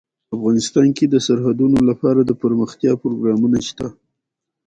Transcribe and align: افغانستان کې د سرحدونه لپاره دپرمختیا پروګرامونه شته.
افغانستان 0.35 0.87
کې 0.97 1.05
د 1.09 1.15
سرحدونه 1.27 1.79
لپاره 1.89 2.19
دپرمختیا 2.31 2.93
پروګرامونه 3.03 3.57
شته. 3.67 3.87